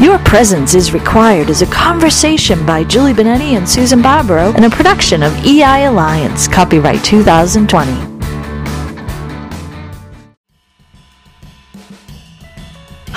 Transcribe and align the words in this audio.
Your 0.00 0.18
Presence 0.20 0.74
is 0.74 0.92
Required 0.92 1.50
is 1.50 1.62
a 1.62 1.66
conversation 1.66 2.64
by 2.64 2.82
Julie 2.82 3.12
Benetti 3.12 3.56
and 3.56 3.68
Susan 3.68 4.00
Barbaro 4.02 4.52
and 4.54 4.64
a 4.64 4.70
production 4.70 5.22
of 5.22 5.32
EI 5.44 5.84
Alliance, 5.84 6.48
copyright 6.48 7.04
2020. 7.04 8.11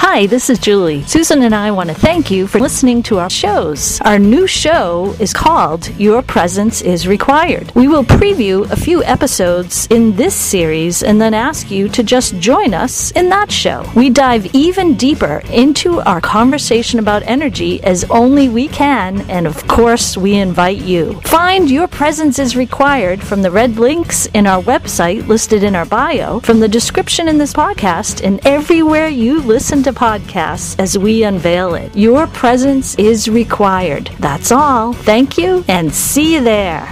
Hi, 0.07 0.27
this 0.27 0.51
is 0.51 0.59
Julie. 0.59 1.01
Susan 1.01 1.41
and 1.41 1.55
I 1.55 1.71
want 1.71 1.89
to 1.89 1.95
thank 1.95 2.29
you 2.29 2.45
for 2.45 2.59
listening 2.59 3.01
to 3.03 3.17
our 3.17 3.29
shows. 3.29 3.99
Our 4.01 4.19
new 4.19 4.45
show 4.45 5.15
is 5.19 5.33
called 5.33 5.89
Your 5.99 6.21
Presence 6.21 6.83
is 6.83 7.07
Required. 7.07 7.73
We 7.73 7.87
will 7.87 8.03
preview 8.03 8.69
a 8.71 8.75
few 8.75 9.03
episodes 9.03 9.87
in 9.89 10.15
this 10.15 10.35
series 10.35 11.01
and 11.01 11.19
then 11.19 11.33
ask 11.33 11.71
you 11.71 11.89
to 11.89 12.03
just 12.03 12.37
join 12.37 12.75
us 12.75 13.11
in 13.11 13.29
that 13.29 13.51
show. 13.51 13.83
We 13.95 14.11
dive 14.11 14.53
even 14.53 14.93
deeper 14.95 15.41
into 15.49 15.99
our 16.01 16.21
conversation 16.21 16.99
about 16.99 17.23
energy 17.23 17.83
as 17.83 18.03
only 18.05 18.47
we 18.47 18.67
can, 18.67 19.27
and 19.27 19.47
of 19.47 19.67
course, 19.67 20.15
we 20.15 20.35
invite 20.35 20.83
you. 20.83 21.19
Find 21.21 21.69
Your 21.69 21.87
Presence 21.87 22.37
is 22.37 22.55
Required 22.55 23.23
from 23.23 23.41
the 23.41 23.51
red 23.51 23.77
links 23.77 24.27
in 24.27 24.45
our 24.45 24.61
website 24.61 25.27
listed 25.27 25.63
in 25.63 25.75
our 25.75 25.85
bio, 25.85 26.39
from 26.41 26.59
the 26.59 26.67
description 26.67 27.27
in 27.27 27.39
this 27.39 27.53
podcast, 27.53 28.23
and 28.23 28.39
everywhere 28.45 29.07
you 29.07 29.41
listen 29.41 29.81
to 29.81 29.94
podcasts 29.95 30.79
as 30.79 30.97
we 30.97 31.23
unveil 31.23 31.73
it. 31.73 31.95
Your 31.95 32.27
presence 32.27 32.95
is 32.95 33.27
required. 33.27 34.11
That's 34.19 34.51
all. 34.51 34.93
Thank 34.93 35.37
you 35.37 35.63
and 35.67 35.93
see 35.93 36.35
you 36.35 36.43
there. 36.43 36.85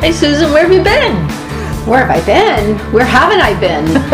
Hey 0.00 0.12
Susan, 0.12 0.50
where 0.52 0.62
have 0.62 0.72
you 0.72 0.82
been? 0.82 1.39
Where 1.86 2.04
have 2.04 2.10
I 2.10 2.24
been? 2.26 2.78
Where 2.92 3.04
haven't 3.04 3.40
I 3.40 3.58
been? 3.58 3.86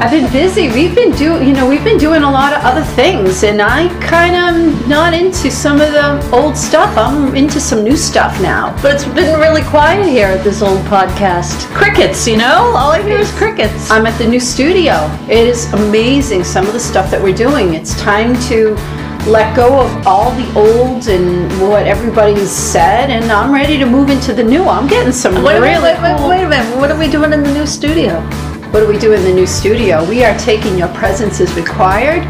I've 0.00 0.10
been 0.10 0.30
busy. 0.32 0.68
We've 0.68 0.94
been 0.94 1.10
doing, 1.12 1.48
you 1.48 1.52
know, 1.52 1.68
we've 1.68 1.82
been 1.82 1.98
doing 1.98 2.22
a 2.22 2.30
lot 2.30 2.52
of 2.52 2.64
other 2.64 2.84
things, 2.94 3.42
and 3.42 3.60
I 3.60 3.88
kind 4.00 4.36
of 4.36 4.88
not 4.88 5.12
into 5.14 5.50
some 5.50 5.80
of 5.80 5.92
the 5.92 6.30
old 6.30 6.56
stuff. 6.56 6.96
I'm 6.96 7.34
into 7.34 7.60
some 7.60 7.82
new 7.82 7.96
stuff 7.96 8.40
now. 8.40 8.74
But 8.82 8.94
it's 8.94 9.04
been 9.04 9.38
really 9.40 9.62
quiet 9.62 10.06
here 10.06 10.28
at 10.28 10.44
this 10.44 10.62
old 10.62 10.78
podcast. 10.86 11.66
Crickets, 11.74 12.26
you 12.28 12.36
know? 12.36 12.72
All 12.76 12.92
I 12.92 13.02
hear 13.02 13.18
is 13.18 13.32
crickets. 13.36 13.90
I'm 13.90 14.06
at 14.06 14.16
the 14.16 14.26
new 14.26 14.40
studio. 14.40 14.94
It 15.28 15.48
is 15.48 15.72
amazing 15.72 16.44
some 16.44 16.66
of 16.66 16.72
the 16.72 16.80
stuff 16.80 17.10
that 17.10 17.20
we're 17.20 17.36
doing. 17.36 17.74
It's 17.74 18.00
time 18.00 18.38
to 18.48 18.76
let 19.28 19.54
go 19.54 19.80
of 19.80 20.06
all 20.06 20.30
the 20.32 20.52
old 20.58 21.06
and 21.08 21.50
what 21.60 21.86
everybody's 21.86 22.50
said, 22.50 23.10
and 23.10 23.30
I'm 23.30 23.52
ready 23.52 23.76
to 23.78 23.84
move 23.84 24.08
into 24.08 24.32
the 24.32 24.42
new. 24.42 24.64
I'm 24.64 24.88
getting 24.88 25.12
some 25.12 25.34
Wait, 25.44 25.60
really 25.60 25.82
wait, 25.82 26.02
wait, 26.02 26.16
cool- 26.16 26.28
wait 26.28 26.44
a 26.44 26.48
minute. 26.48 26.76
What 26.78 26.90
are 26.90 26.98
we 26.98 27.08
doing 27.10 27.32
in 27.32 27.42
the 27.42 27.52
new 27.52 27.66
studio? 27.66 28.20
What 28.70 28.80
do 28.80 28.88
we 28.88 28.98
do 28.98 29.12
in 29.12 29.22
the 29.24 29.32
new 29.32 29.46
studio? 29.46 30.02
We 30.08 30.24
are 30.24 30.36
taking 30.38 30.78
Your 30.78 30.88
Presence 30.88 31.40
is 31.40 31.52
Required 31.54 32.22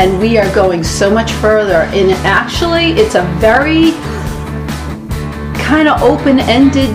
and 0.00 0.18
we 0.18 0.36
are 0.38 0.54
going 0.54 0.84
so 0.84 1.10
much 1.10 1.30
further. 1.32 1.82
And 1.94 2.10
actually, 2.26 2.92
it's 2.92 3.14
a 3.14 3.22
very 3.40 3.92
kind 5.62 5.88
of 5.88 6.02
open 6.02 6.38
ended, 6.40 6.90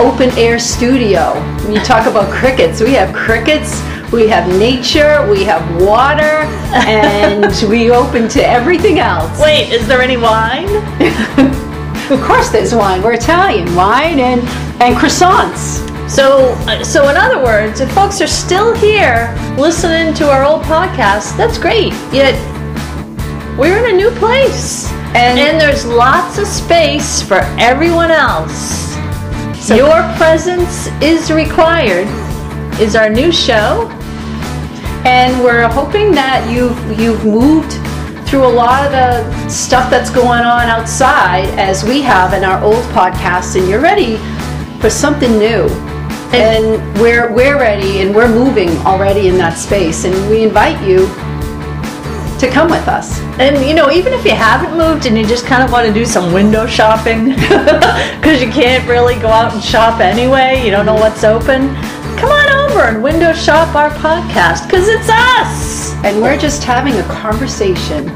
open 0.00 0.30
air 0.38 0.58
studio. 0.58 1.34
When 1.64 1.72
you 1.72 1.80
talk 1.80 2.06
about 2.06 2.30
crickets, 2.32 2.80
we 2.80 2.92
have 2.92 3.14
crickets, 3.14 3.80
we 4.12 4.28
have 4.28 4.48
nature, 4.58 5.26
we 5.30 5.44
have 5.44 5.62
water, 5.82 6.22
and 6.74 7.52
we 7.68 7.90
open 7.90 8.28
to 8.28 8.46
everything 8.46 8.98
else. 8.98 9.40
Wait, 9.40 9.72
is 9.72 9.86
there 9.86 10.00
any 10.02 10.16
wine? 10.16 10.68
Of 12.08 12.22
course, 12.22 12.50
there's 12.50 12.72
wine. 12.72 13.02
We're 13.02 13.14
Italian, 13.14 13.74
wine 13.74 14.20
and, 14.20 14.40
and 14.80 14.94
croissants. 14.94 15.82
So, 16.08 16.52
uh, 16.68 16.84
so 16.84 17.08
in 17.08 17.16
other 17.16 17.42
words, 17.42 17.80
if 17.80 17.90
folks 17.90 18.20
are 18.20 18.28
still 18.28 18.72
here 18.76 19.34
listening 19.58 20.14
to 20.14 20.30
our 20.30 20.44
old 20.44 20.62
podcast, 20.62 21.36
that's 21.36 21.58
great. 21.58 21.92
Yet 22.12 22.36
we're 23.58 23.76
in 23.84 23.92
a 23.92 23.96
new 23.96 24.10
place, 24.20 24.88
And- 25.16 25.36
and 25.36 25.60
there's 25.60 25.84
lots 25.84 26.38
of 26.38 26.46
space 26.46 27.20
for 27.22 27.38
everyone 27.58 28.12
else. 28.12 28.94
Your 29.68 30.00
presence 30.16 30.86
is 31.02 31.32
required. 31.32 32.06
Is 32.80 32.96
our 32.96 33.08
new 33.08 33.32
show? 33.32 33.90
and 35.06 35.40
we're 35.44 35.68
hoping 35.68 36.10
that 36.10 36.50
you've 36.50 36.76
you've 36.98 37.24
moved 37.24 37.70
through 38.28 38.44
a 38.44 38.54
lot 38.62 38.84
of 38.84 38.90
the 38.90 39.48
stuff 39.48 39.88
that's 39.88 40.10
going 40.10 40.42
on 40.42 40.66
outside 40.66 41.46
as 41.60 41.84
we 41.84 42.02
have 42.02 42.32
in 42.32 42.42
our 42.42 42.60
old 42.60 42.82
podcasts 42.86 43.54
and 43.54 43.68
you're 43.68 43.80
ready 43.80 44.16
for 44.80 44.90
something 44.90 45.38
new 45.38 45.68
and 46.34 46.82
we're 47.00 47.32
we're 47.32 47.56
ready 47.56 48.00
and 48.00 48.12
we're 48.12 48.28
moving 48.28 48.68
already 48.78 49.28
in 49.28 49.38
that 49.38 49.56
space 49.56 50.04
and 50.04 50.28
we 50.28 50.42
invite 50.42 50.76
you 50.84 51.06
to 52.40 52.50
come 52.50 52.68
with 52.68 52.86
us 52.88 53.20
And 53.38 53.66
you 53.66 53.74
know, 53.74 53.90
even 53.90 54.14
if 54.14 54.24
you 54.24 54.34
haven't 54.34 54.76
moved 54.78 55.04
and 55.04 55.16
you 55.16 55.26
just 55.26 55.44
kind 55.44 55.62
of 55.62 55.70
want 55.70 55.86
to 55.86 55.92
do 55.92 56.06
some 56.06 56.32
window 56.32 56.66
shopping 56.66 57.30
because 58.16 58.42
you 58.42 58.50
can't 58.50 58.86
really 58.88 59.14
go 59.20 59.28
out 59.28 59.52
and 59.52 59.62
shop 59.62 60.00
anyway, 60.00 60.64
you 60.64 60.70
don't 60.70 60.86
know 60.86 60.94
what's 60.94 61.22
open, 61.22 61.76
over 62.76 62.84
and 62.88 63.02
window 63.02 63.32
shop 63.32 63.74
our 63.74 63.90
podcast 63.90 64.66
because 64.66 64.86
it's 64.88 65.08
us. 65.08 65.94
and 66.04 66.20
we're 66.20 66.36
just 66.36 66.62
having 66.62 66.94
a 66.94 67.02
conversation 67.04 68.06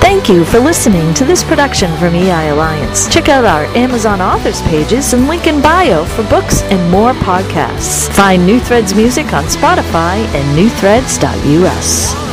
Thank 0.00 0.28
you 0.28 0.44
for 0.44 0.58
listening 0.60 1.14
to 1.14 1.24
this 1.24 1.42
production 1.42 1.90
from 1.96 2.14
EI 2.14 2.50
Alliance. 2.50 3.12
Check 3.12 3.28
out 3.28 3.44
our 3.44 3.64
Amazon 3.76 4.20
authors 4.20 4.60
pages 4.62 5.14
and 5.14 5.26
link 5.26 5.46
in 5.46 5.62
bio 5.62 6.04
for 6.04 6.22
books 6.28 6.62
and 6.64 6.90
more 6.90 7.12
podcasts. 7.14 8.12
Find 8.14 8.46
New 8.46 8.60
Threads 8.60 8.94
music 8.94 9.32
on 9.32 9.44
Spotify 9.44 10.16
and 10.34 10.58
newthreads.us. 10.58 12.31